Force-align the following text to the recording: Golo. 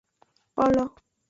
Golo. 0.57 0.85